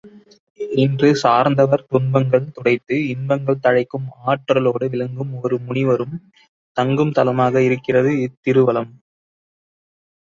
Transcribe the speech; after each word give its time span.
இன்று 0.83 1.09
சார்ந்தவர் 1.15 1.83
துன்பங்கள் 1.87 2.47
துடைத்து 2.55 2.95
இன்பங்கள் 3.07 3.61
தழைக்கும் 3.65 4.07
ஆற்றலோடு 4.25 4.87
விளங்கும் 4.89 5.35
ஒரு 5.41 5.57
முனிவரும் 5.67 6.17
தங்கும் 6.77 7.15
தலமாக 7.19 7.63
இருக்கிறது 7.67 8.13
இத்திருவலம். 8.27 8.91